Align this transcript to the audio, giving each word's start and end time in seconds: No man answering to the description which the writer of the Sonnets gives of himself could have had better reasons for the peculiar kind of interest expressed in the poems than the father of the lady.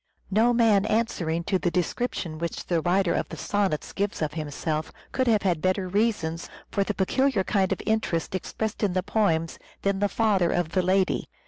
No 0.31 0.51
man 0.51 0.87
answering 0.87 1.43
to 1.43 1.59
the 1.59 1.69
description 1.69 2.39
which 2.39 2.65
the 2.65 2.81
writer 2.81 3.13
of 3.13 3.29
the 3.29 3.37
Sonnets 3.37 3.93
gives 3.93 4.19
of 4.23 4.33
himself 4.33 4.91
could 5.11 5.27
have 5.27 5.43
had 5.43 5.61
better 5.61 5.87
reasons 5.87 6.49
for 6.71 6.83
the 6.83 6.95
peculiar 6.95 7.43
kind 7.43 7.71
of 7.71 7.83
interest 7.85 8.33
expressed 8.33 8.81
in 8.81 8.93
the 8.93 9.03
poems 9.03 9.59
than 9.83 9.99
the 9.99 10.09
father 10.09 10.51
of 10.51 10.69
the 10.69 10.81
lady. 10.81 11.29